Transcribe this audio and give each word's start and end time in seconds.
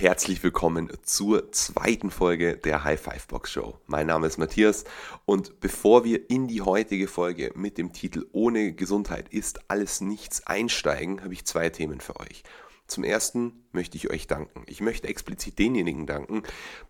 Herzlich 0.00 0.44
willkommen 0.44 0.92
zur 1.02 1.50
zweiten 1.50 2.12
Folge 2.12 2.56
der 2.56 2.84
High 2.84 3.00
Five 3.00 3.26
Box 3.26 3.50
Show. 3.50 3.80
Mein 3.86 4.06
Name 4.06 4.28
ist 4.28 4.38
Matthias 4.38 4.84
und 5.24 5.58
bevor 5.58 6.04
wir 6.04 6.30
in 6.30 6.46
die 6.46 6.62
heutige 6.62 7.08
Folge 7.08 7.50
mit 7.56 7.78
dem 7.78 7.92
Titel 7.92 8.24
Ohne 8.30 8.74
Gesundheit 8.74 9.28
ist 9.30 9.68
alles 9.68 10.00
nichts 10.00 10.46
einsteigen, 10.46 11.24
habe 11.24 11.32
ich 11.32 11.44
zwei 11.46 11.68
Themen 11.70 12.00
für 12.00 12.14
euch. 12.20 12.44
Zum 12.86 13.02
ersten 13.02 13.64
möchte 13.72 13.96
ich 13.96 14.10
euch 14.10 14.26
danken. 14.26 14.62
Ich 14.66 14.80
möchte 14.80 15.08
explizit 15.08 15.58
denjenigen 15.58 16.06
danken, 16.06 16.42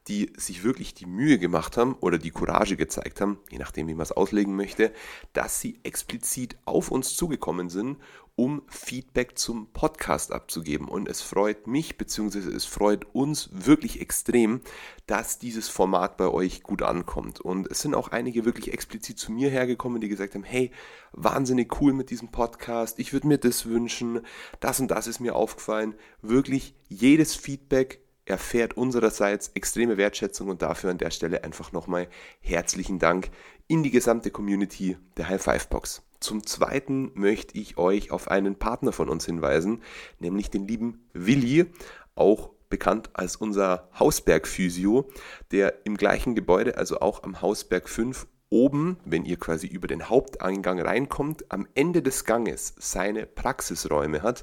die 0.06 0.32
sich 0.36 0.64
wirklich 0.64 0.94
die 0.94 1.06
Mühe 1.06 1.38
gemacht 1.38 1.76
haben 1.76 1.94
oder 1.94 2.18
die 2.18 2.30
Courage 2.30 2.76
gezeigt 2.76 3.20
haben, 3.20 3.38
je 3.50 3.58
nachdem, 3.58 3.88
wie 3.88 3.94
man 3.94 4.02
es 4.02 4.12
auslegen 4.12 4.56
möchte, 4.56 4.92
dass 5.32 5.60
sie 5.60 5.80
explizit 5.82 6.56
auf 6.64 6.90
uns 6.90 7.16
zugekommen 7.16 7.68
sind 7.68 7.98
um 8.38 8.62
Feedback 8.68 9.36
zum 9.36 9.66
Podcast 9.72 10.30
abzugeben. 10.30 10.86
Und 10.86 11.08
es 11.08 11.22
freut 11.22 11.66
mich, 11.66 11.98
beziehungsweise 11.98 12.52
es 12.52 12.64
freut 12.64 13.04
uns 13.12 13.50
wirklich 13.52 14.00
extrem, 14.00 14.60
dass 15.08 15.40
dieses 15.40 15.68
Format 15.68 16.16
bei 16.16 16.28
euch 16.28 16.62
gut 16.62 16.82
ankommt. 16.82 17.40
Und 17.40 17.68
es 17.68 17.80
sind 17.80 17.96
auch 17.96 18.08
einige 18.08 18.44
wirklich 18.44 18.72
explizit 18.72 19.18
zu 19.18 19.32
mir 19.32 19.50
hergekommen, 19.50 20.00
die 20.00 20.08
gesagt 20.08 20.36
haben, 20.36 20.44
hey, 20.44 20.70
wahnsinnig 21.10 21.80
cool 21.80 21.92
mit 21.92 22.10
diesem 22.10 22.30
Podcast, 22.30 23.00
ich 23.00 23.12
würde 23.12 23.26
mir 23.26 23.38
das 23.38 23.66
wünschen, 23.66 24.20
das 24.60 24.78
und 24.78 24.92
das 24.92 25.08
ist 25.08 25.18
mir 25.18 25.34
aufgefallen. 25.34 25.96
Wirklich 26.22 26.67
jedes 26.88 27.34
Feedback 27.34 28.00
erfährt 28.24 28.76
unsererseits 28.76 29.48
extreme 29.54 29.96
Wertschätzung 29.96 30.48
und 30.48 30.62
dafür 30.62 30.90
an 30.90 30.98
der 30.98 31.10
Stelle 31.10 31.44
einfach 31.44 31.72
nochmal 31.72 32.08
herzlichen 32.40 32.98
Dank 32.98 33.30
in 33.66 33.82
die 33.82 33.90
gesamte 33.90 34.30
Community 34.30 34.96
der 35.16 35.28
High 35.28 35.42
Five 35.42 35.68
Box. 35.68 36.02
Zum 36.20 36.44
Zweiten 36.46 37.12
möchte 37.14 37.56
ich 37.56 37.78
euch 37.78 38.10
auf 38.10 38.28
einen 38.28 38.56
Partner 38.56 38.92
von 38.92 39.08
uns 39.08 39.24
hinweisen, 39.24 39.82
nämlich 40.18 40.50
den 40.50 40.66
lieben 40.66 41.08
Willi, 41.12 41.66
auch 42.14 42.50
bekannt 42.68 43.10
als 43.14 43.36
unser 43.36 43.88
Hausberg-Physio, 43.98 45.08
der 45.52 45.86
im 45.86 45.96
gleichen 45.96 46.34
Gebäude, 46.34 46.76
also 46.76 47.00
auch 47.00 47.22
am 47.22 47.40
Hausberg 47.40 47.88
5, 47.88 48.26
oben, 48.50 48.98
wenn 49.04 49.24
ihr 49.24 49.38
quasi 49.38 49.66
über 49.66 49.86
den 49.86 50.08
Haupteingang 50.08 50.80
reinkommt, 50.80 51.50
am 51.50 51.66
Ende 51.74 52.02
des 52.02 52.24
Ganges 52.24 52.74
seine 52.78 53.26
Praxisräume 53.26 54.22
hat 54.22 54.42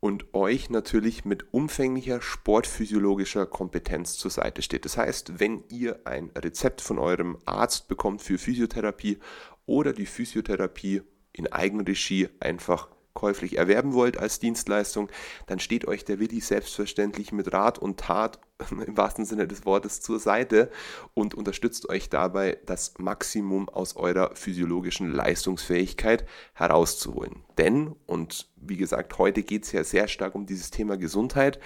und 0.00 0.32
euch 0.34 0.70
natürlich 0.70 1.24
mit 1.26 1.52
umfänglicher 1.52 2.22
sportphysiologischer 2.22 3.46
Kompetenz 3.46 4.16
zur 4.16 4.30
Seite 4.30 4.62
steht. 4.62 4.86
Das 4.86 4.96
heißt, 4.96 5.38
wenn 5.38 5.62
ihr 5.68 6.00
ein 6.06 6.30
Rezept 6.36 6.80
von 6.80 6.98
eurem 6.98 7.38
Arzt 7.44 7.86
bekommt 7.88 8.22
für 8.22 8.38
Physiotherapie 8.38 9.18
oder 9.66 9.92
die 9.92 10.06
Physiotherapie 10.06 11.02
in 11.32 11.52
Eigenregie 11.52 12.28
einfach 12.40 12.88
käuflich 13.14 13.58
erwerben 13.58 13.92
wollt 13.92 14.18
als 14.18 14.38
Dienstleistung, 14.38 15.08
dann 15.46 15.58
steht 15.58 15.86
euch 15.86 16.04
der 16.04 16.18
Willi 16.18 16.40
selbstverständlich 16.40 17.32
mit 17.32 17.52
Rat 17.52 17.78
und 17.78 18.00
Tat 18.00 18.40
im 18.70 18.96
wahrsten 18.96 19.24
Sinne 19.24 19.48
des 19.48 19.64
Wortes 19.64 20.00
zur 20.00 20.18
Seite 20.18 20.70
und 21.14 21.34
unterstützt 21.34 21.88
euch 21.88 22.08
dabei, 22.08 22.58
das 22.66 22.94
Maximum 22.98 23.68
aus 23.68 23.96
eurer 23.96 24.34
physiologischen 24.34 25.12
Leistungsfähigkeit 25.12 26.26
herauszuholen. 26.54 27.44
Denn, 27.58 27.94
und 28.06 28.48
wie 28.56 28.76
gesagt, 28.76 29.18
heute 29.18 29.42
geht 29.42 29.64
es 29.64 29.72
ja 29.72 29.84
sehr 29.84 30.08
stark 30.08 30.34
um 30.34 30.46
dieses 30.46 30.70
Thema 30.70 30.96
Gesundheit, 30.96 31.58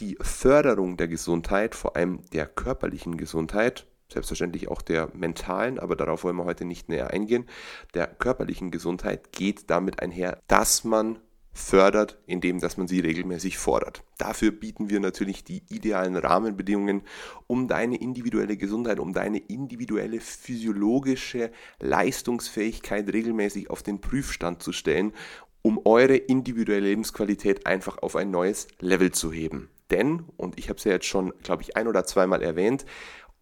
die 0.00 0.16
Förderung 0.20 0.96
der 0.96 1.08
Gesundheit, 1.08 1.74
vor 1.74 1.96
allem 1.96 2.20
der 2.32 2.46
körperlichen 2.46 3.16
Gesundheit, 3.16 3.86
selbstverständlich 4.12 4.68
auch 4.68 4.82
der 4.82 5.08
mentalen, 5.14 5.78
aber 5.78 5.96
darauf 5.96 6.24
wollen 6.24 6.36
wir 6.36 6.44
heute 6.44 6.64
nicht 6.64 6.88
näher 6.88 7.10
eingehen, 7.10 7.46
der 7.94 8.06
körperlichen 8.06 8.70
Gesundheit 8.70 9.32
geht 9.32 9.70
damit 9.70 10.00
einher, 10.00 10.38
dass 10.46 10.84
man 10.84 11.18
fördert, 11.54 12.18
indem 12.26 12.60
dass 12.60 12.76
man 12.76 12.88
sie 12.88 13.00
regelmäßig 13.00 13.58
fordert. 13.58 14.02
Dafür 14.18 14.50
bieten 14.50 14.88
wir 14.88 15.00
natürlich 15.00 15.44
die 15.44 15.62
idealen 15.68 16.16
Rahmenbedingungen, 16.16 17.02
um 17.46 17.68
deine 17.68 17.96
individuelle 17.96 18.56
Gesundheit, 18.56 18.98
um 18.98 19.12
deine 19.12 19.38
individuelle 19.38 20.20
physiologische 20.20 21.50
Leistungsfähigkeit 21.80 23.12
regelmäßig 23.12 23.68
auf 23.70 23.82
den 23.82 24.00
Prüfstand 24.00 24.62
zu 24.62 24.72
stellen, 24.72 25.12
um 25.60 25.80
eure 25.84 26.16
individuelle 26.16 26.88
Lebensqualität 26.88 27.66
einfach 27.66 27.98
auf 27.98 28.16
ein 28.16 28.30
neues 28.30 28.66
Level 28.80 29.12
zu 29.12 29.30
heben. 29.32 29.68
Denn, 29.90 30.24
und 30.38 30.58
ich 30.58 30.70
habe 30.70 30.78
es 30.78 30.84
ja 30.84 30.92
jetzt 30.92 31.06
schon, 31.06 31.34
glaube 31.42 31.62
ich, 31.62 31.76
ein 31.76 31.86
oder 31.86 32.04
zweimal 32.04 32.42
erwähnt, 32.42 32.86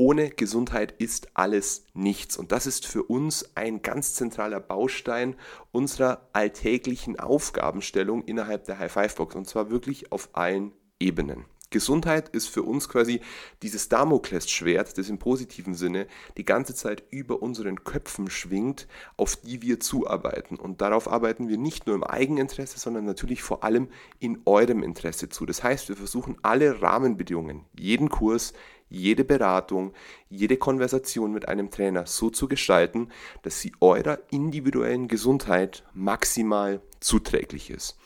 ohne 0.00 0.30
Gesundheit 0.30 0.94
ist 0.96 1.28
alles 1.34 1.84
nichts. 1.92 2.38
Und 2.38 2.52
das 2.52 2.66
ist 2.66 2.86
für 2.86 3.02
uns 3.02 3.54
ein 3.54 3.82
ganz 3.82 4.14
zentraler 4.14 4.58
Baustein 4.58 5.36
unserer 5.72 6.26
alltäglichen 6.32 7.20
Aufgabenstellung 7.20 8.24
innerhalb 8.24 8.64
der 8.64 8.78
High 8.78 8.90
Five 8.90 9.14
Box. 9.16 9.36
Und 9.36 9.46
zwar 9.46 9.70
wirklich 9.70 10.10
auf 10.10 10.30
allen 10.32 10.72
Ebenen. 11.00 11.44
Gesundheit 11.68 12.30
ist 12.30 12.48
für 12.48 12.62
uns 12.62 12.88
quasi 12.88 13.20
dieses 13.62 13.90
Damoklesschwert, 13.90 14.96
das 14.96 15.10
im 15.10 15.18
positiven 15.18 15.74
Sinne 15.74 16.06
die 16.38 16.46
ganze 16.46 16.74
Zeit 16.74 17.04
über 17.10 17.42
unseren 17.42 17.84
Köpfen 17.84 18.30
schwingt, 18.30 18.88
auf 19.18 19.36
die 19.36 19.60
wir 19.60 19.80
zuarbeiten. 19.80 20.56
Und 20.56 20.80
darauf 20.80 21.08
arbeiten 21.08 21.48
wir 21.48 21.58
nicht 21.58 21.86
nur 21.86 21.94
im 21.94 22.04
Eigeninteresse, 22.04 22.78
sondern 22.78 23.04
natürlich 23.04 23.42
vor 23.42 23.64
allem 23.64 23.88
in 24.18 24.40
eurem 24.46 24.82
Interesse 24.82 25.28
zu. 25.28 25.44
Das 25.44 25.62
heißt, 25.62 25.90
wir 25.90 25.96
versuchen 25.96 26.38
alle 26.40 26.80
Rahmenbedingungen, 26.80 27.66
jeden 27.78 28.08
Kurs, 28.08 28.54
jede 28.90 29.24
Beratung, 29.24 29.94
jede 30.28 30.56
Konversation 30.58 31.32
mit 31.32 31.48
einem 31.48 31.70
Trainer 31.70 32.06
so 32.06 32.28
zu 32.28 32.48
gestalten, 32.48 33.08
dass 33.42 33.60
sie 33.60 33.72
eurer 33.80 34.18
individuellen 34.30 35.08
Gesundheit 35.08 35.84
maximal 35.94 36.82
zuträglich 37.00 37.70
ist. 37.70 37.96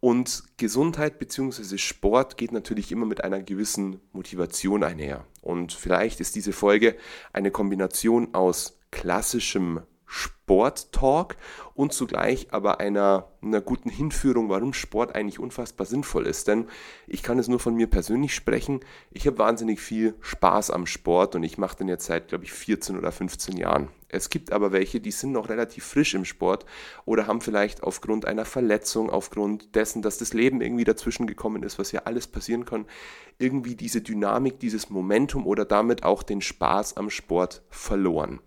Und 0.00 0.44
Gesundheit 0.56 1.18
bzw. 1.18 1.76
Sport 1.76 2.38
geht 2.38 2.52
natürlich 2.52 2.90
immer 2.90 3.04
mit 3.04 3.22
einer 3.22 3.42
gewissen 3.42 4.00
Motivation 4.12 4.82
einher. 4.82 5.26
Und 5.42 5.74
vielleicht 5.74 6.20
ist 6.20 6.36
diese 6.36 6.52
Folge 6.52 6.96
eine 7.34 7.50
Kombination 7.50 8.34
aus 8.34 8.78
klassischem 8.90 9.82
Sport-Talk 10.10 11.36
und 11.74 11.92
zugleich 11.92 12.48
aber 12.50 12.80
einer, 12.80 13.28
einer 13.40 13.60
guten 13.60 13.88
Hinführung, 13.88 14.48
warum 14.48 14.72
Sport 14.72 15.14
eigentlich 15.14 15.38
unfassbar 15.38 15.86
sinnvoll 15.86 16.26
ist. 16.26 16.48
Denn 16.48 16.66
ich 17.06 17.22
kann 17.22 17.38
es 17.38 17.46
nur 17.46 17.60
von 17.60 17.76
mir 17.76 17.86
persönlich 17.86 18.34
sprechen. 18.34 18.80
Ich 19.12 19.28
habe 19.28 19.38
wahnsinnig 19.38 19.78
viel 19.78 20.14
Spaß 20.20 20.72
am 20.72 20.86
Sport 20.86 21.36
und 21.36 21.44
ich 21.44 21.58
mache 21.58 21.76
den 21.76 21.88
jetzt 21.88 22.06
seit, 22.06 22.26
glaube 22.26 22.42
ich, 22.42 22.52
14 22.52 22.98
oder 22.98 23.12
15 23.12 23.56
Jahren. 23.56 23.88
Es 24.08 24.28
gibt 24.28 24.50
aber 24.50 24.72
welche, 24.72 25.00
die 25.00 25.12
sind 25.12 25.30
noch 25.30 25.48
relativ 25.48 25.84
frisch 25.84 26.14
im 26.14 26.24
Sport 26.24 26.66
oder 27.04 27.28
haben 27.28 27.40
vielleicht 27.40 27.84
aufgrund 27.84 28.24
einer 28.24 28.44
Verletzung, 28.44 29.08
aufgrund 29.08 29.76
dessen, 29.76 30.02
dass 30.02 30.18
das 30.18 30.34
Leben 30.34 30.60
irgendwie 30.60 30.82
dazwischen 30.82 31.28
gekommen 31.28 31.62
ist, 31.62 31.78
was 31.78 31.92
ja 31.92 32.02
alles 32.06 32.26
passieren 32.26 32.64
kann, 32.64 32.86
irgendwie 33.38 33.76
diese 33.76 34.00
Dynamik, 34.00 34.58
dieses 34.58 34.90
Momentum 34.90 35.46
oder 35.46 35.64
damit 35.64 36.02
auch 36.02 36.24
den 36.24 36.40
Spaß 36.40 36.96
am 36.96 37.08
Sport 37.08 37.62
verloren. 37.70 38.40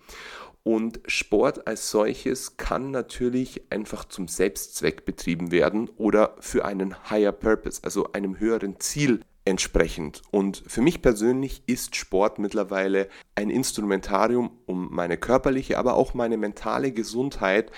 Und 0.64 1.02
Sport 1.08 1.68
als 1.68 1.92
solches 1.92 2.56
kann 2.56 2.92
natürlich 2.92 3.64
einfach 3.70 4.06
zum 4.06 4.30
Selbstzweck 4.30 5.04
betrieben 5.04 5.52
werden 5.52 5.90
oder 5.98 6.36
für 6.40 6.64
einen 6.64 7.10
Higher 7.10 7.34
Purpose, 7.34 7.82
also 7.84 8.14
einem 8.14 8.40
höheren 8.40 8.80
Ziel 8.80 9.20
entsprechend. 9.46 10.22
Und 10.32 10.64
für 10.66 10.82
mich 10.82 11.02
persönlich 11.02 11.64
ist 11.66 11.98
Sport 11.98 12.40
mittlerweile 12.40 13.10
ein 13.36 13.50
Instrumentarium, 13.50 14.52
um 14.66 14.88
meine 14.90 15.18
körperliche, 15.18 15.78
aber 15.78 15.96
auch 15.96 16.14
meine 16.14 16.38
mentale 16.38 16.94
Gesundheit 16.94 17.72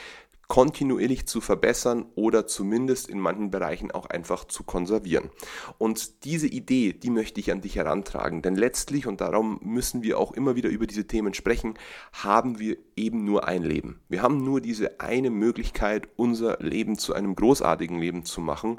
kontinuierlich 0.47 1.27
zu 1.27 1.41
verbessern 1.41 2.05
oder 2.15 2.47
zumindest 2.47 3.09
in 3.09 3.19
manchen 3.19 3.51
Bereichen 3.51 3.91
auch 3.91 4.05
einfach 4.05 4.45
zu 4.45 4.63
konservieren. 4.63 5.29
Und 5.77 6.23
diese 6.25 6.47
Idee, 6.47 6.93
die 6.93 7.09
möchte 7.09 7.39
ich 7.39 7.51
an 7.51 7.61
dich 7.61 7.75
herantragen, 7.75 8.41
denn 8.41 8.55
letztlich, 8.55 9.07
und 9.07 9.21
darum 9.21 9.59
müssen 9.63 10.03
wir 10.03 10.19
auch 10.19 10.31
immer 10.31 10.55
wieder 10.55 10.69
über 10.69 10.87
diese 10.87 11.07
Themen 11.07 11.33
sprechen, 11.33 11.75
haben 12.13 12.59
wir 12.59 12.77
eben 12.95 13.23
nur 13.23 13.47
ein 13.47 13.63
Leben. 13.63 13.99
Wir 14.09 14.21
haben 14.21 14.43
nur 14.43 14.61
diese 14.61 14.99
eine 14.99 15.29
Möglichkeit, 15.29 16.07
unser 16.15 16.57
Leben 16.59 16.97
zu 16.97 17.13
einem 17.13 17.35
großartigen 17.35 17.99
Leben 17.99 18.25
zu 18.25 18.41
machen 18.41 18.77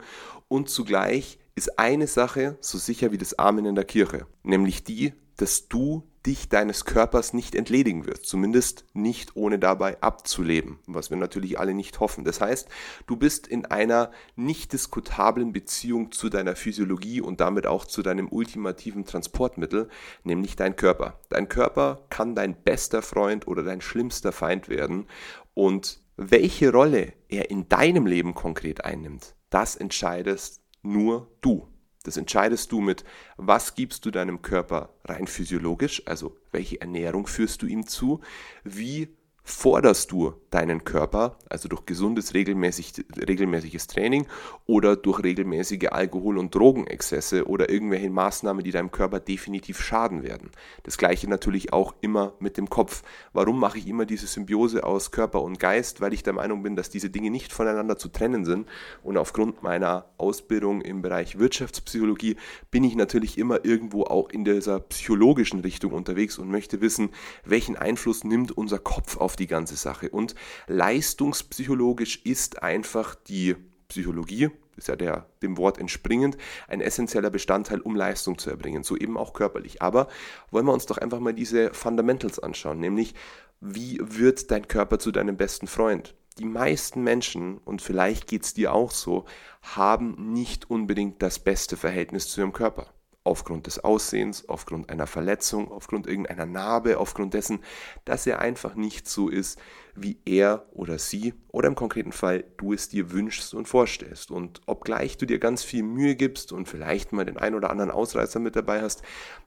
und 0.49 0.69
zugleich 0.69 1.39
ist 1.55 1.79
eine 1.79 2.07
Sache 2.07 2.59
so 2.61 2.79
sicher 2.79 3.13
wie 3.13 3.19
das 3.19 3.39
Amen 3.39 3.65
in 3.65 3.75
der 3.75 3.85
Kirche, 3.85 4.27
nämlich 4.43 4.85
die, 4.85 5.15
dass 5.37 5.69
du 5.69 6.09
dich 6.27 6.49
deines 6.49 6.85
Körpers 6.85 7.33
nicht 7.33 7.55
entledigen 7.55 8.05
wirst, 8.07 8.27
zumindest 8.27 8.85
nicht 8.95 9.37
ohne 9.37 9.59
dabei 9.59 10.01
abzuleben, 10.03 10.81
was 10.87 11.11
wir 11.11 11.17
natürlich 11.17 11.59
alle 11.59 11.73
nicht 11.73 12.01
hoffen. 12.01 12.25
Das 12.25 12.41
heißt, 12.41 12.69
du 13.07 13.17
bist 13.17 13.47
in 13.47 13.65
einer 13.67 14.11
nicht 14.35 14.73
diskutablen 14.73 15.53
Beziehung 15.53 16.11
zu 16.11 16.29
deiner 16.29 16.57
Physiologie 16.57 17.21
und 17.21 17.41
damit 17.41 17.67
auch 17.67 17.85
zu 17.85 18.03
deinem 18.03 18.29
ultimativen 18.29 19.05
Transportmittel, 19.05 19.89
nämlich 20.25 20.57
dein 20.57 20.75
Körper. 20.75 21.21
Dein 21.29 21.49
Körper 21.49 22.05
kann 22.11 22.35
dein 22.35 22.61
bester 22.61 23.03
Freund 23.03 23.47
oder 23.47 23.63
dein 23.63 23.81
schlimmster 23.81 24.33
Feind 24.33 24.69
werden 24.69 25.07
und 25.55 26.01
welche 26.17 26.73
Rolle 26.73 27.13
er 27.29 27.51
in 27.51 27.69
deinem 27.69 28.07
Leben 28.07 28.35
konkret 28.35 28.85
einnimmt, 28.85 29.37
das 29.51 29.77
entscheidest 29.77 30.63
nur 30.83 31.31
du. 31.41 31.69
Das 32.07 32.17
entscheidest 32.17 32.71
du 32.71 32.81
mit, 32.81 33.05
was 33.37 33.75
gibst 33.75 34.07
du 34.07 34.13
deinem 34.13 34.41
Körper 34.41 34.91
rein 35.05 35.27
physiologisch, 35.27 36.03
also 36.07 36.37
welche 36.53 36.81
Ernährung 36.81 37.27
führst 37.27 37.63
du 37.63 37.67
ihm 37.67 37.85
zu, 37.85 38.21
wie 38.63 39.16
forderst 39.49 40.11
du 40.11 40.35
deinen 40.51 40.83
Körper, 40.83 41.39
also 41.49 41.69
durch 41.69 41.87
gesundes, 41.87 42.35
regelmäßig, 42.35 43.05
regelmäßiges 43.29 43.87
Training 43.87 44.27
oder 44.67 44.97
durch 44.97 45.23
regelmäßige 45.23 45.89
Alkohol- 45.93 46.37
und 46.37 46.53
Drogenexzesse 46.53 47.47
oder 47.47 47.71
irgendwelche 47.71 48.11
Maßnahmen, 48.11 48.65
die 48.65 48.73
deinem 48.73 48.91
Körper 48.91 49.21
definitiv 49.21 49.81
schaden 49.81 50.25
werden. 50.25 50.51
Das 50.83 50.99
gleiche 50.99 51.31
natürlich 51.31 51.73
auch 51.73 51.95
immer 52.01 52.35
mit 52.41 52.57
dem 52.57 52.69
Kopf. 52.69 53.05
Warum 53.33 53.61
mache 53.61 53.79
ich 53.79 53.87
immer 53.87 54.05
diese 54.05 54.27
Symbiose 54.27 54.83
aus 54.83 55.13
Körper 55.13 55.43
und 55.43 55.61
Geist? 55.61 56.01
Weil 56.01 56.13
ich 56.13 56.25
der 56.25 56.33
Meinung 56.33 56.65
bin, 56.65 56.75
dass 56.75 56.91
diese 56.91 57.11
Dinge 57.11 57.31
nicht 57.31 57.53
voneinander 57.53 57.97
zu 57.97 58.09
trennen 58.09 58.45
sind. 58.45 58.67
Und 59.05 59.17
aufgrund 59.17 59.63
meiner 59.63 60.07
Ausbildung 60.19 60.81
im 60.81 61.03
Bereich 61.03 61.39
Wirtschaftspsychologie 61.39 62.37
bin 62.73 62.83
ich 62.83 62.97
natürlich 62.97 63.39
immer 63.39 63.65
irgendwo 63.65 64.03
auch 64.03 64.29
in 64.31 64.45
dieser 64.45 64.81
psychologischen 64.81 65.61
Richtung 65.61 65.93
unterwegs 65.93 66.37
und 66.37 66.51
möchte 66.51 66.81
wissen, 66.81 67.11
welchen 67.45 67.77
Einfluss 67.77 68.25
nimmt 68.25 68.51
unser 68.51 68.81
Kopf 68.81 69.17
auf 69.19 69.36
die 69.37 69.47
ganze 69.47 69.77
Sache. 69.77 70.11
Und 70.11 70.35
leistungspsychologisch 70.67 72.23
ist 72.25 72.63
einfach 72.63 73.15
die 73.15 73.57
Psychologie, 73.89 74.51
ist 74.77 74.89
ja 74.89 74.97
der, 74.97 75.27
dem 75.43 75.57
Wort 75.57 75.79
entspringend, 75.79 76.37
ein 76.69 76.81
essentieller 76.81 77.31
Bestandteil, 77.31 77.81
um 77.81 77.95
Leistung 77.97 78.39
zu 78.39 78.51
erbringen, 78.51 78.83
so 78.83 78.97
eben 78.97 79.17
auch 79.17 79.33
körperlich. 79.33 79.81
Aber 79.83 80.09
wollen 80.51 80.67
wir 80.67 80.73
uns 80.73 80.87
doch 80.87 80.99
einfach 80.99 81.21
mal 81.21 81.35
diese 81.35 81.73
Fundamentals 81.73 82.39
anschauen, 82.39 82.81
nämlich 82.81 83.15
wie 83.61 83.99
wird 84.03 84.51
dein 84.51 84.69
Körper 84.69 84.99
zu 84.99 85.13
deinem 85.13 85.37
besten 85.37 85.67
Freund? 85.67 86.15
Die 86.39 86.45
meisten 86.45 87.03
Menschen, 87.03 87.57
und 87.59 87.81
vielleicht 87.81 88.27
geht 88.27 88.45
es 88.45 88.53
dir 88.53 88.75
auch 88.75 88.91
so, 88.91 89.25
haben 89.63 90.33
nicht 90.35 90.69
unbedingt 90.71 91.23
das 91.23 91.39
beste 91.39 91.79
Verhältnis 91.79 92.29
zu 92.29 92.43
ihrem 92.43 92.53
Körper 92.53 92.93
aufgrund 93.27 93.67
des 93.67 93.83
Aussehens, 93.83 94.49
aufgrund 94.49 94.89
einer 94.89 95.07
Verletzung, 95.07 95.71
aufgrund 95.71 96.07
irgendeiner 96.07 96.47
Narbe, 96.47 96.99
aufgrund 96.99 97.35
dessen, 97.35 97.61
dass 98.05 98.27
er 98.27 98.39
einfach 98.39 98.75
nicht 98.77 99.09
so 99.09 99.29
ist, 99.29 99.59
wie 99.95 100.19
er 100.25 100.67
oder 100.73 100.99
sie 100.99 101.35
oder 101.49 101.69
im 101.69 101.75
konkreten 101.75 102.13
Fall 102.13 102.45
du 102.57 102.73
es 102.73 102.89
dir 102.89 103.11
wünschst 103.11 103.55
und 103.55 103.67
vorstellst. 103.67 104.31
Und 104.31 104.61
obgleich 104.67 105.17
du 105.17 105.27
dir 105.27 105.39
ganz 105.39 105.65
viel 105.65 105.83
Mühe 105.83 106.15
gibst 106.15 106.53
und 106.53 106.69
vielleicht 106.69 107.13
mal 107.13 107.25
den 107.25 107.37
einen 107.37 107.57
oder 107.57 107.71
anderen 107.71 107.91
Ausreißer 107.91 108.39
mit 108.39 108.57
dabei 108.57 108.81
hast, 108.81 109.03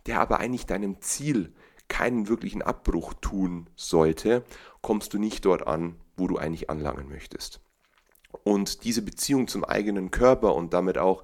der 0.05 0.19
aber 0.19 0.39
eigentlich 0.39 0.65
deinem 0.65 1.01
Ziel 1.01 1.53
keinen 1.87 2.27
wirklichen 2.27 2.61
Abbruch 2.61 3.13
tun 3.15 3.69
sollte, 3.75 4.43
kommst 4.81 5.13
du 5.13 5.17
nicht 5.17 5.45
dort 5.45 5.65
an, 5.65 5.95
wo 6.17 6.27
du 6.27 6.37
eigentlich 6.37 6.69
anlangen 6.69 7.09
möchtest. 7.09 7.61
Und 8.43 8.83
diese 8.83 9.01
Beziehung 9.01 9.47
zum 9.47 9.63
eigenen 9.63 10.11
Körper 10.11 10.53
und 10.53 10.73
damit 10.73 10.97
auch 10.97 11.23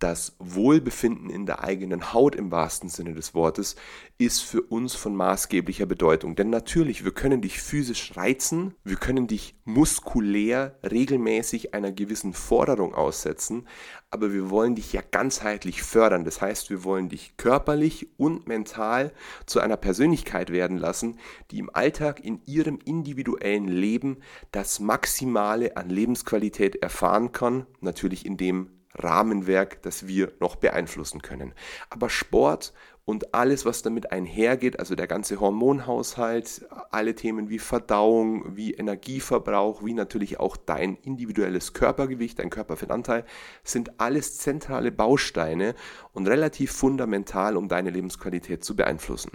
das 0.00 0.34
Wohlbefinden 0.38 1.30
in 1.30 1.46
der 1.46 1.62
eigenen 1.62 2.12
Haut 2.12 2.34
im 2.34 2.50
wahrsten 2.50 2.88
Sinne 2.88 3.14
des 3.14 3.34
Wortes 3.34 3.76
ist 4.18 4.40
für 4.40 4.62
uns 4.62 4.94
von 4.94 5.14
maßgeblicher 5.14 5.86
Bedeutung. 5.86 6.36
Denn 6.36 6.50
natürlich, 6.50 7.04
wir 7.04 7.12
können 7.12 7.42
dich 7.42 7.60
physisch 7.60 8.16
reizen, 8.16 8.74
wir 8.82 8.96
können 8.96 9.26
dich 9.26 9.54
muskulär 9.64 10.78
regelmäßig 10.82 11.74
einer 11.74 11.92
gewissen 11.92 12.32
Forderung 12.32 12.94
aussetzen, 12.94 13.68
aber 14.10 14.32
wir 14.32 14.50
wollen 14.50 14.74
dich 14.74 14.92
ja 14.92 15.02
ganzheitlich 15.08 15.82
fördern. 15.82 16.24
Das 16.24 16.40
heißt, 16.40 16.70
wir 16.70 16.82
wollen 16.82 17.10
dich 17.10 17.36
körperlich 17.36 18.08
und 18.16 18.48
mental 18.48 19.12
zu 19.46 19.60
einer 19.60 19.76
Persönlichkeit 19.76 20.50
werden 20.50 20.78
lassen, 20.78 21.18
die 21.50 21.58
im 21.58 21.70
Alltag 21.74 22.24
in 22.24 22.40
ihrem 22.46 22.78
individuellen 22.84 23.68
Leben 23.68 24.18
das 24.50 24.80
Maximale 24.80 25.76
an 25.76 25.90
Lebensqualität 25.90 26.76
erfahren 26.76 27.32
kann, 27.32 27.66
natürlich 27.80 28.24
in 28.24 28.38
dem 28.38 28.79
Rahmenwerk, 28.94 29.82
das 29.82 30.06
wir 30.06 30.32
noch 30.40 30.56
beeinflussen 30.56 31.22
können. 31.22 31.54
Aber 31.90 32.10
Sport 32.10 32.72
und 33.04 33.34
alles, 33.34 33.64
was 33.64 33.82
damit 33.82 34.12
einhergeht, 34.12 34.78
also 34.78 34.94
der 34.94 35.06
ganze 35.06 35.40
Hormonhaushalt, 35.40 36.66
alle 36.90 37.14
Themen 37.14 37.50
wie 37.50 37.58
Verdauung, 37.58 38.56
wie 38.56 38.74
Energieverbrauch, 38.74 39.84
wie 39.84 39.94
natürlich 39.94 40.38
auch 40.38 40.56
dein 40.56 40.96
individuelles 40.96 41.72
Körpergewicht, 41.72 42.38
dein 42.38 42.50
Körperfettanteil, 42.50 43.24
sind 43.64 44.00
alles 44.00 44.38
zentrale 44.38 44.92
Bausteine 44.92 45.74
und 46.12 46.28
relativ 46.28 46.72
fundamental, 46.72 47.56
um 47.56 47.68
deine 47.68 47.90
Lebensqualität 47.90 48.64
zu 48.64 48.76
beeinflussen. 48.76 49.32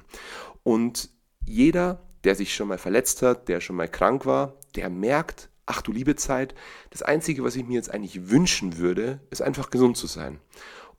Und 0.64 1.10
jeder, 1.46 2.02
der 2.24 2.36
sich 2.36 2.56
schon 2.56 2.70
mal 2.70 2.78
verletzt 2.78 3.22
hat, 3.22 3.50
der 3.50 3.60
schon 3.60 3.76
mal 3.76 3.90
krank 3.90 4.26
war, 4.26 4.54
der 4.76 4.90
merkt, 4.90 5.50
ach 5.66 5.82
du 5.82 5.92
liebe 5.92 6.16
Zeit, 6.16 6.56
das 6.90 7.02
Einzige, 7.02 7.44
was 7.44 7.56
ich 7.56 7.66
mir 7.66 7.76
jetzt 7.76 7.92
eigentlich 7.92 8.30
wünschen 8.30 8.78
würde, 8.78 9.20
ist 9.30 9.42
einfach 9.42 9.70
gesund 9.70 9.98
zu 9.98 10.08
sein. 10.08 10.40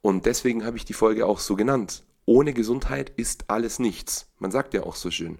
Und 0.02 0.26
deswegen 0.26 0.64
habe 0.64 0.76
ich 0.76 0.84
die 0.84 0.92
Folge 0.92 1.26
auch 1.26 1.38
so 1.38 1.56
genannt. 1.56 2.04
Ohne 2.26 2.52
Gesundheit 2.52 3.10
ist 3.16 3.44
alles 3.48 3.78
nichts. 3.78 4.32
Man 4.38 4.50
sagt 4.50 4.74
ja 4.74 4.82
auch 4.82 4.96
so 4.96 5.10
schön. 5.10 5.38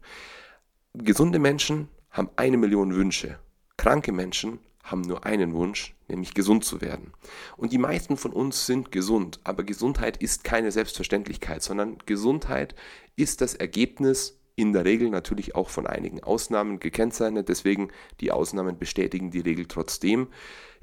Gesunde 0.95 1.39
Menschen 1.39 1.89
haben 2.11 2.31
eine 2.37 2.57
Million 2.57 2.95
Wünsche. 2.95 3.39
Kranke 3.77 4.13
Menschen 4.13 4.61
haben 4.83 5.03
nur 5.03 5.27
einen 5.27 5.53
Wunsch, 5.53 5.95
nämlich 6.09 6.33
gesund 6.33 6.65
zu 6.65 6.81
werden. 6.81 7.13
Und 7.57 7.73
die 7.73 7.79
meisten 7.79 8.17
von 8.17 8.33
uns 8.33 8.67
sind 8.67 8.93
gesund, 8.93 9.41
aber 9.43 9.65
Gesundheit 9.65 10.17
ist 10.19 10.45
keine 10.45 10.71
Selbstverständlichkeit, 10.71 11.63
sondern 11.63 11.99
Gesundheit 12.07 12.75
ist 13.17 13.41
das 13.41 13.55
Ergebnis 13.55 14.39
in 14.57 14.73
der 14.73 14.85
Regel 14.85 15.11
natürlich 15.11 15.55
auch 15.55 15.69
von 15.69 15.87
einigen 15.87 16.23
Ausnahmen 16.23 16.81
gekennzeichnet, 16.81 17.49
deswegen 17.49 17.91
die 18.21 18.33
Ausnahmen 18.33 18.79
bestätigen 18.79 19.31
die 19.31 19.41
Regel 19.41 19.67
trotzdem, 19.67 20.29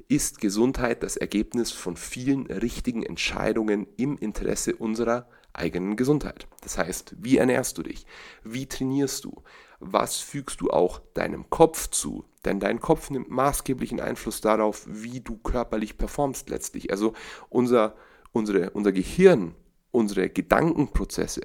ist 0.08 0.40
Gesundheit 0.40 1.02
das 1.02 1.16
Ergebnis 1.16 1.72
von 1.72 1.96
vielen 1.96 2.46
richtigen 2.46 3.02
Entscheidungen 3.02 3.86
im 3.96 4.16
Interesse 4.16 4.76
unserer 4.76 5.26
eigenen 5.52 5.96
Gesundheit. 5.96 6.46
Das 6.62 6.78
heißt, 6.78 7.16
wie 7.18 7.38
ernährst 7.38 7.78
du 7.78 7.82
dich? 7.82 8.06
Wie 8.42 8.66
trainierst 8.66 9.24
du? 9.24 9.42
Was 9.80 10.18
fügst 10.18 10.60
du 10.60 10.70
auch 10.70 11.00
deinem 11.14 11.50
Kopf 11.50 11.90
zu? 11.90 12.24
Denn 12.44 12.60
dein 12.60 12.80
Kopf 12.80 13.10
nimmt 13.10 13.30
maßgeblichen 13.30 14.00
Einfluss 14.00 14.40
darauf, 14.40 14.86
wie 14.88 15.20
du 15.20 15.36
körperlich 15.38 15.96
performst 15.96 16.48
letztlich. 16.48 16.90
Also 16.90 17.12
unser, 17.48 17.96
unsere, 18.32 18.70
unser 18.70 18.92
Gehirn 18.92 19.54
unsere 19.94 20.28
Gedankenprozesse 20.28 21.42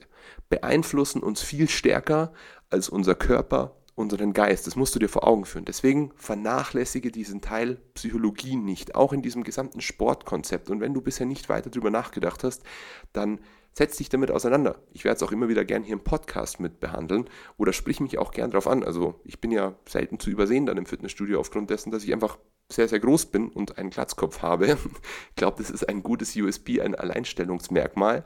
beeinflussen 0.50 1.22
uns 1.22 1.42
viel 1.42 1.69
stärker 1.69 2.34
als 2.69 2.90
unser 2.90 3.16
Körper 3.16 3.75
unseren 3.96 4.34
Geist. 4.34 4.66
Das 4.66 4.75
musst 4.75 4.96
du 4.96 5.00
dir 5.00 5.10
vor 5.10 5.28
Augen 5.28 5.46
führen. 5.46 5.66
Deswegen 5.66 6.12
vernachlässige 6.16 7.12
diesen 7.12 7.42
Teil 7.42 7.75
Psychologie 7.94 8.56
nicht, 8.56 8.96
auch 8.96 9.12
in 9.13 9.22
diesem 9.22 9.44
gesamten 9.44 9.82
Sportkonzept. 9.82 10.70
Und 10.70 10.79
wenn 10.79 10.94
du 10.94 11.01
bisher 11.01 11.25
nicht 11.25 11.50
weiter 11.50 11.70
darüber 11.70 11.91
nachgedacht 11.91 12.44
hast, 12.44 12.63
dann 13.12 13.39
setz 13.74 13.98
dich 13.98 14.10
damit 14.10 14.32
auseinander. 14.32 14.79
Ich 14.94 15.03
werde 15.03 15.18
es 15.18 15.24
auch 15.24 15.32
immer 15.32 15.50
wieder 15.50 15.65
gern 15.65 15.84
hier 15.84 15.94
im 15.94 16.03
Podcast 16.03 16.60
mit 16.60 16.79
behandeln 16.79 17.29
oder 17.58 17.74
sprich 17.74 18.00
mich 18.00 18.18
auch 18.18 18.32
gern 18.32 18.51
drauf 18.51 18.68
an. 18.68 18.84
Also 18.84 19.20
ich 19.25 19.41
bin 19.41 19.51
ja 19.51 19.75
selten 19.88 20.20
zu 20.20 20.29
übersehen 20.29 20.65
dann 20.65 20.77
im 20.77 20.86
Fitnessstudio 20.86 21.39
aufgrund 21.39 21.70
dessen, 21.70 21.91
dass 21.91 22.03
ich 22.03 22.13
einfach 22.13 22.38
sehr, 22.72 22.88
sehr 22.88 23.00
groß 23.00 23.28
bin 23.28 23.50
und 23.50 23.78
einen 23.78 23.90
Glatzkopf 23.90 24.42
habe. 24.42 24.78
Ich 25.30 25.36
glaube, 25.36 25.58
das 25.58 25.70
ist 25.70 25.88
ein 25.88 26.04
gutes 26.04 26.36
USP, 26.36 26.82
ein 26.82 26.96
Alleinstellungsmerkmal. 26.96 28.26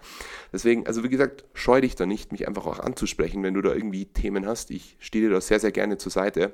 Deswegen, 0.51 0.87
also 0.87 1.03
wie 1.03 1.09
gesagt, 1.09 1.45
scheu 1.53 1.79
dich 1.79 1.95
da 1.95 2.07
nicht, 2.07 2.31
mich 2.31 2.47
einfach 2.47 2.65
auch 2.65 2.79
anzusprechen, 2.79 3.43
wenn 3.43 3.53
du 3.53 3.61
da 3.61 3.71
irgendwie 3.71 4.05
Themen 4.07 4.47
hast. 4.47 4.71
Ich 4.71 4.97
stehe 4.99 5.25
dir 5.25 5.31
da 5.31 5.39
sehr, 5.39 5.59
sehr 5.59 5.71
gerne 5.71 5.99
zur 5.99 6.11
Seite. 6.11 6.53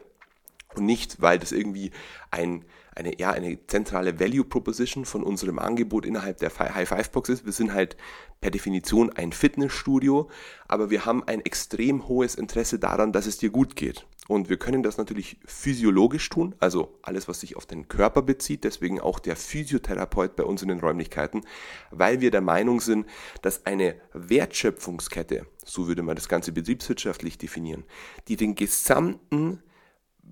Und 0.75 0.85
nicht, 0.85 1.21
weil 1.21 1.39
das 1.39 1.53
irgendwie 1.53 1.91
ein, 2.29 2.65
eine, 2.93 3.17
ja, 3.17 3.31
eine 3.31 3.65
zentrale 3.67 4.19
Value 4.19 4.43
Proposition 4.43 5.05
von 5.05 5.23
unserem 5.23 5.59
Angebot 5.59 6.05
innerhalb 6.05 6.37
der 6.39 6.51
High 6.59 6.89
Five 6.89 7.11
Box 7.11 7.29
ist. 7.29 7.45
Wir 7.45 7.53
sind 7.53 7.73
halt 7.73 7.95
per 8.41 8.51
Definition 8.51 9.11
ein 9.11 9.31
Fitnessstudio, 9.31 10.29
aber 10.67 10.89
wir 10.89 11.05
haben 11.05 11.23
ein 11.23 11.41
extrem 11.41 12.07
hohes 12.07 12.35
Interesse 12.35 12.79
daran, 12.79 13.13
dass 13.13 13.25
es 13.25 13.37
dir 13.37 13.49
gut 13.49 13.75
geht. 13.75 14.05
Und 14.29 14.47
wir 14.47 14.57
können 14.57 14.83
das 14.83 14.99
natürlich 14.99 15.37
physiologisch 15.43 16.29
tun, 16.29 16.53
also 16.59 16.99
alles, 17.01 17.27
was 17.27 17.39
sich 17.39 17.57
auf 17.57 17.65
den 17.65 17.87
Körper 17.87 18.21
bezieht, 18.21 18.63
deswegen 18.63 19.01
auch 19.01 19.17
der 19.17 19.35
Physiotherapeut 19.35 20.35
bei 20.35 20.43
uns 20.43 20.61
in 20.61 20.67
den 20.67 20.79
Räumlichkeiten, 20.79 21.41
weil 21.89 22.21
wir 22.21 22.29
der 22.29 22.41
Meinung 22.41 22.79
sind, 22.79 23.07
dass 23.41 23.65
eine 23.65 23.95
Wertschöpfungskette, 24.13 25.47
so 25.65 25.87
würde 25.87 26.03
man 26.03 26.15
das 26.15 26.29
Ganze 26.29 26.51
betriebswirtschaftlich 26.51 27.39
definieren, 27.39 27.85
die 28.27 28.35
den 28.35 28.53
gesamten 28.53 29.63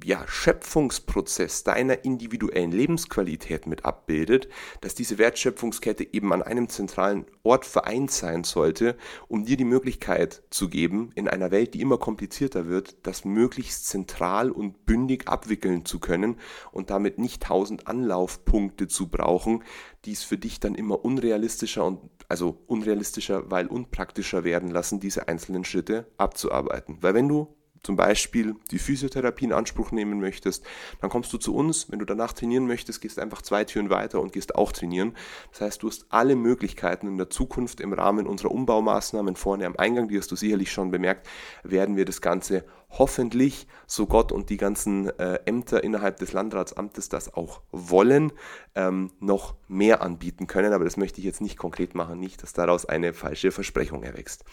ja, 0.04 0.26
Schöpfungsprozess 0.28 1.64
deiner 1.64 2.06
individuellen 2.06 2.72
Lebensqualität 2.72 3.68
mit 3.68 3.86
abbildet, 3.86 4.48
dass 4.82 4.96
diese 4.96 5.18
Wertschöpfungskette 5.18 6.08
eben 6.14 6.34
an 6.34 6.42
einem 6.42 6.70
zentralen 6.70 7.26
Ort 7.44 7.66
vereint 7.66 8.12
sein 8.12 8.44
sollte, 8.44 8.96
um 9.28 9.46
dir 9.46 9.58
die 9.58 9.66
Möglichkeit 9.66 10.44
zu 10.50 10.70
geben, 10.70 11.12
in 11.16 11.28
einer 11.28 11.52
Welt, 11.52 11.74
die 11.74 11.82
immer 11.82 11.98
komplizierter 11.98 12.68
wird, 12.68 12.96
das 13.04 13.26
möglichst 13.26 13.88
zentral 13.88 14.52
und 14.52 14.86
bündig 14.86 15.28
abwickeln 15.28 15.86
zu 15.86 16.00
können 16.00 16.38
und 16.72 16.90
damit 16.90 17.18
nicht 17.18 17.44
tausend 17.44 17.88
Anlaufpunkte 17.88 18.88
zu 18.88 19.08
brauchen, 19.10 19.64
die 20.06 20.14
es 20.14 20.24
für 20.24 20.38
dich 20.38 20.60
dann 20.60 20.76
immer 20.76 21.04
unrealistischer 21.04 21.86
und 21.86 22.00
also 22.30 22.62
unrealistischer, 22.68 23.50
weil 23.50 23.68
unpraktischer 23.68 24.44
werden 24.44 24.70
lassen, 24.70 25.00
diese 25.00 25.28
einzelnen 25.28 25.64
Schritte 25.64 26.08
abzuarbeiten. 26.18 26.98
Weil 27.02 27.14
wenn 27.14 27.28
du 27.28 27.57
zum 27.84 27.96
Beispiel 27.96 28.56
die 28.72 28.80
Physiotherapie 28.80 29.46
in 29.46 29.54
Anspruch 29.54 29.92
nehmen 29.92 30.20
möchtest, 30.20 30.66
dann 31.02 31.10
kommst 31.10 31.32
du 31.34 31.38
zu 31.38 31.56
uns. 31.56 31.92
Wenn 31.92 32.00
du 32.00 32.06
danach 32.06 32.34
trainieren 32.34 32.68
möchtest, 32.68 33.02
gehst 33.02 33.20
einfach 33.20 33.42
zwei 33.42 33.64
Türen 33.64 33.90
weiter 33.90 34.22
und 34.22 34.34
gehst 34.34 34.56
auch 34.56 34.72
trainieren. 34.72 35.16
Das 35.52 35.62
heißt, 35.62 35.84
du 35.84 35.88
hast 35.88 36.06
alle 36.10 36.36
Möglichkeiten 36.36 37.08
in 37.08 37.18
der 37.18 37.30
Zukunft 37.30 37.80
im 37.82 37.94
Rahmen 37.94 38.28
unserer 38.28 38.52
Umbaumaßnahmen 38.52 39.36
vorne 39.36 39.66
am 39.66 39.76
Eingang, 39.78 40.08
die 40.08 40.18
hast 40.18 40.32
du 40.32 40.36
sicherlich 40.36 40.72
schon 40.72 40.92
bemerkt, 40.92 41.28
werden 41.64 41.96
wir 41.96 42.06
das 42.06 42.22
Ganze 42.22 42.66
hoffentlich, 42.90 43.68
so 43.86 44.06
Gott 44.06 44.32
und 44.32 44.50
die 44.50 44.58
ganzen 44.58 45.10
äh, 45.20 45.40
Ämter 45.46 45.84
innerhalb 45.84 46.18
des 46.18 46.34
Landratsamtes 46.34 47.10
das 47.10 47.34
auch 47.34 47.62
wollen, 47.72 48.32
ähm, 48.76 49.12
noch 49.20 49.56
mehr 49.68 50.02
anbieten 50.02 50.48
können. 50.48 50.74
Aber 50.74 50.86
das 50.86 50.98
möchte 50.98 51.20
ich 51.20 51.26
jetzt 51.26 51.42
nicht 51.42 51.58
konkret 51.58 51.96
machen, 51.96 52.20
nicht, 52.20 52.44
dass 52.44 52.54
daraus 52.54 52.86
eine 52.86 53.14
falsche 53.14 53.52
Versprechung 53.52 54.04
erwächst. 54.04 54.46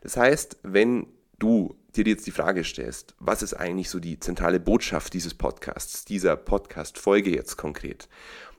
Das 0.00 0.16
heißt, 0.16 0.58
wenn 0.62 1.06
du 1.38 1.76
dir 1.96 2.04
jetzt 2.04 2.26
die 2.26 2.32
Frage 2.32 2.64
stellst, 2.64 3.14
was 3.18 3.42
ist 3.42 3.54
eigentlich 3.54 3.90
so 3.90 4.00
die 4.00 4.18
zentrale 4.18 4.60
Botschaft 4.60 5.14
dieses 5.14 5.34
Podcasts, 5.34 6.04
dieser 6.04 6.36
Podcast-Folge 6.36 7.34
jetzt 7.34 7.56
konkret, 7.56 8.08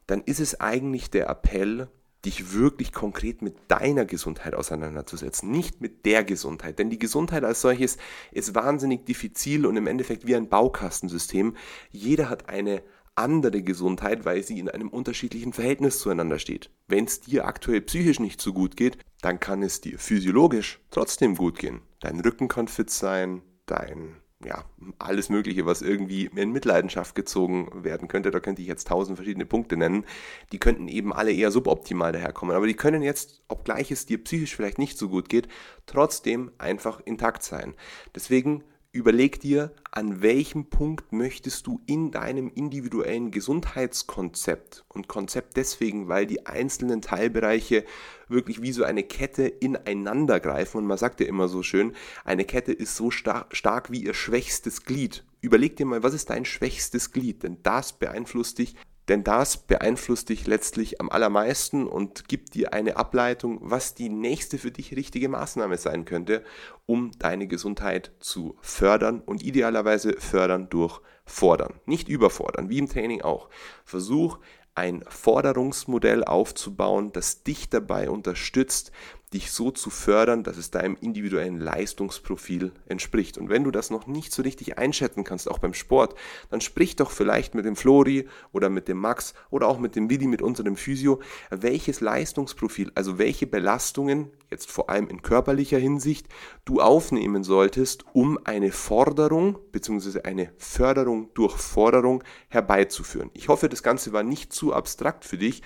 dann 0.08 0.22
ist 0.22 0.40
es 0.40 0.60
eigentlich 0.60 1.10
der 1.10 1.30
Appell, 1.30 1.88
dich 2.26 2.54
wirklich 2.54 2.92
konkret 2.92 3.42
mit 3.42 3.56
deiner 3.68 4.06
Gesundheit 4.06 4.56
auseinanderzusetzen, 4.56 5.52
nicht 5.52 5.82
mit 5.82 6.06
der 6.06 6.24
Gesundheit. 6.24 6.80
Denn 6.80 6.90
die 6.90 7.00
Gesundheit 7.00 7.44
als 7.44 7.62
solches 7.62 7.98
ist 8.32 8.56
wahnsinnig 8.56 9.06
diffizil 9.06 9.66
und 9.66 9.78
im 9.78 9.88
Endeffekt 9.88 10.26
wie 10.26 10.36
ein 10.36 10.50
Baukastensystem. 10.50 11.56
Jeder 11.92 12.30
hat 12.30 12.50
eine 12.50 12.82
andere 13.16 13.62
Gesundheit, 13.62 14.26
weil 14.26 14.44
sie 14.44 14.60
in 14.60 14.70
einem 14.70 14.90
unterschiedlichen 14.90 15.54
Verhältnis 15.54 16.00
zueinander 16.00 16.40
steht. 16.40 16.70
Wenn 16.88 17.06
es 17.06 17.22
dir 17.22 17.46
aktuell 17.46 17.82
psychisch 17.82 18.20
nicht 18.20 18.42
so 18.42 18.54
gut 18.54 18.76
geht, 18.76 18.98
dann 19.26 19.40
kann 19.40 19.64
es 19.64 19.82
dir 19.82 19.98
physiologisch 19.98 20.80
trotzdem 20.92 21.36
gut 21.36 21.58
gehen. 21.58 21.82
Dein 22.00 22.20
Rücken 22.20 22.48
kann 22.48 22.68
fit 22.68 22.92
sein, 22.92 23.42
dein 23.66 24.18
ja, 24.44 24.66
alles 25.00 25.30
Mögliche, 25.30 25.66
was 25.66 25.82
irgendwie 25.82 26.26
in 26.26 26.52
Mitleidenschaft 26.52 27.16
gezogen 27.16 27.84
werden 27.84 28.08
könnte. 28.08 28.30
Da 28.30 28.40
könnte 28.40 28.62
ich 28.62 28.68
jetzt 28.68 28.88
tausend 28.88 29.18
verschiedene 29.18 29.48
Punkte 29.48 29.78
nennen. 29.78 30.06
Die 30.52 30.60
könnten 30.60 30.88
eben 30.88 31.12
alle 31.12 31.32
eher 31.32 31.50
suboptimal 31.50 32.12
daherkommen. 32.12 32.56
Aber 32.56 32.68
die 32.68 32.76
können 32.76 33.02
jetzt, 33.02 33.42
obgleich 33.48 33.90
es 33.90 34.06
dir 34.06 34.24
psychisch 34.24 34.56
vielleicht 34.56 34.78
nicht 34.78 35.00
so 35.00 35.10
gut 35.10 35.28
geht, 35.28 35.48
trotzdem 35.88 36.52
einfach 36.60 37.00
intakt 37.00 37.42
sein. 37.42 37.74
Deswegen 38.14 38.64
Überleg 38.96 39.42
dir, 39.42 39.74
an 39.92 40.22
welchem 40.22 40.70
Punkt 40.70 41.12
möchtest 41.12 41.68
du 41.68 41.82
in 41.86 42.12
deinem 42.12 42.50
individuellen 42.56 43.30
Gesundheitskonzept 43.30 44.86
und 44.88 45.10
Konzept 45.10 45.58
deswegen, 45.58 46.08
weil 46.08 46.26
die 46.26 46.46
einzelnen 46.46 47.02
Teilbereiche 47.02 47.84
wirklich 48.30 48.62
wie 48.62 48.72
so 48.72 48.86
eine 48.86 49.04
Kette 49.04 49.48
ineinander 49.48 50.40
greifen 50.40 50.78
und 50.78 50.88
man 50.88 50.98
sagt 50.98 51.20
ja 51.20 51.28
immer 51.28 51.50
so 51.50 51.62
schön, 51.62 51.92
eine 52.24 52.46
Kette 52.46 52.72
ist 52.72 52.96
so 52.96 53.12
star 53.12 53.48
stark 53.52 53.92
wie 53.92 54.02
ihr 54.02 54.14
schwächstes 54.14 54.86
Glied. 54.86 55.26
Überleg 55.42 55.76
dir 55.76 55.86
mal, 55.86 56.02
was 56.02 56.14
ist 56.14 56.30
dein 56.30 56.46
schwächstes 56.46 57.12
Glied, 57.12 57.44
denn 57.44 57.58
das 57.64 57.92
beeinflusst 57.92 58.60
dich 58.60 58.76
denn 59.08 59.24
das 59.24 59.58
beeinflusst 59.58 60.30
dich 60.30 60.48
letztlich 60.48 61.00
am 61.00 61.10
allermeisten 61.10 61.88
und 61.88 62.28
gibt 62.28 62.54
dir 62.56 62.74
eine 62.74 62.98
Ableitung, 62.98 63.60
was 63.62 63.94
die 63.94 64.10
nächste 64.10 64.58
für 64.58 64.72
dich 64.72 64.96
richtige 64.96 65.30
Maßnahme 65.30 65.78
sein 65.78 66.06
könnte, 66.06 66.44
um 66.86 67.12
deine 67.20 67.48
Gesundheit 67.48 68.12
zu 68.20 68.58
fördern 68.62 69.22
und 69.22 69.44
idealerweise 69.44 70.16
fördern 70.20 70.70
durch 70.70 71.02
fordern. 71.26 71.80
Nicht 71.86 72.08
überfordern, 72.08 72.70
wie 72.70 72.80
im 72.80 72.90
Training 72.90 73.22
auch. 73.22 73.50
Versuch 73.84 74.40
ein 74.76 75.04
Forderungsmodell 75.08 76.24
aufzubauen, 76.24 77.12
das 77.14 77.44
dich 77.44 77.70
dabei 77.70 78.10
unterstützt, 78.10 78.92
dich 79.36 79.52
so 79.52 79.70
zu 79.70 79.90
fördern, 79.90 80.44
dass 80.44 80.58
es 80.58 80.72
deinem 80.72 80.98
individuellen 81.00 81.60
Leistungsprofil 81.60 82.72
entspricht. 82.88 83.38
Und 83.38 83.50
wenn 83.50 83.66
du 83.66 83.72
das 83.72 83.90
noch 83.90 84.08
nicht 84.08 84.32
so 84.32 84.42
richtig 84.42 84.78
einschätzen 84.78 85.26
kannst, 85.26 85.52
auch 85.52 85.60
beim 85.60 85.74
Sport, 85.74 86.16
dann 86.50 86.62
sprich 86.62 86.96
doch 86.96 87.12
vielleicht 87.12 87.54
mit 87.54 87.66
dem 87.66 87.76
Flori 87.76 88.28
oder 88.54 88.70
mit 88.70 88.88
dem 88.88 88.98
Max 88.98 89.34
oder 89.50 89.68
auch 89.68 89.78
mit 89.78 89.96
dem 89.96 90.10
Willi, 90.10 90.28
mit 90.28 90.42
unserem 90.42 90.78
Physio, 90.78 91.22
welches 91.50 92.00
Leistungsprofil, 92.00 92.92
also 92.96 93.18
welche 93.18 93.46
Belastungen, 93.46 94.32
jetzt 94.50 94.72
vor 94.72 94.90
allem 94.90 95.10
in 95.10 95.22
körperlicher 95.22 95.80
Hinsicht, 95.80 96.28
du 96.64 96.80
aufnehmen 96.80 97.44
solltest, 97.44 98.06
um 98.14 98.40
eine 98.46 98.72
Forderung 98.72 99.60
bzw. 99.74 100.22
eine 100.22 100.54
Förderung 100.58 101.34
durch 101.34 101.58
Forderung 101.58 102.24
herbeizuführen. 102.48 103.32
Ich 103.34 103.50
hoffe, 103.50 103.68
das 103.68 103.84
Ganze 103.84 104.14
war 104.14 104.24
nicht 104.24 104.54
zu 104.54 104.74
abstrakt 104.74 105.26
für 105.26 105.38
dich 105.38 105.62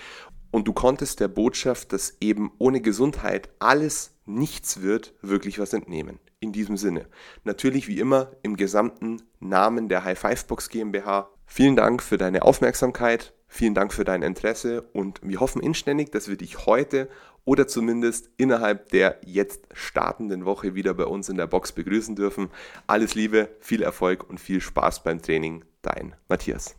und 0.51 0.68
du 0.68 0.74
konntest 0.74 1.20
der 1.20 1.27
Botschaft, 1.27 1.94
dass 1.94 2.18
eben 2.22 2.51
ohne 2.58 2.82
Gesundheit 2.82 3.50
alles 3.60 4.15
nichts 4.25 4.82
wird, 4.82 5.13
wirklich 5.22 5.60
was 5.60 5.74
entnehmen. 5.74 6.20
In 6.39 6.53
diesem 6.53 6.77
Sinne. 6.77 7.08
Natürlich 7.44 7.88
wie 7.88 8.00
immer 8.00 8.32
im 8.44 8.56
gesamten 8.56 9.22
Namen 9.39 9.89
der 9.89 10.06
High 10.06 10.18
Five 10.18 10.46
Box 10.48 10.70
GmbH. 10.70 11.29
Vielen 11.46 11.75
Dank 11.75 12.01
für 12.01 12.18
deine 12.18 12.44
Aufmerksamkeit, 12.44 13.34
vielen 13.48 13.74
Dank 13.74 13.91
für 13.91 14.06
dein 14.06 14.22
Interesse 14.22 14.84
und 14.94 15.20
wir 15.24 15.39
hoffen 15.39 15.62
inständig, 15.62 16.12
dass 16.12 16.29
wir 16.29 16.38
dich 16.38 16.65
heute 16.65 17.10
oder 17.44 17.68
zumindest 17.68 18.29
innerhalb 18.38 18.89
der 18.89 19.20
jetzt 19.25 19.68
startenden 19.74 20.46
Woche 20.46 20.75
wieder 20.75 20.94
bei 20.94 21.06
uns 21.06 21.29
in 21.29 21.38
der 21.38 21.48
Box 21.48 21.72
begrüßen 21.72 22.15
dürfen. 22.15 22.50
Alles 22.86 23.15
Liebe, 23.15 23.50
viel 23.60 23.82
Erfolg 23.82 24.29
und 24.29 24.39
viel 24.39 24.62
Spaß 24.62 25.03
beim 25.03 25.22
Training. 25.22 25.65
Dein 25.82 26.15
Matthias. 26.27 26.79